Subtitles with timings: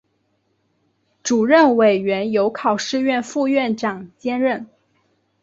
[1.21, 4.65] 主任委员由考试院副院长兼任。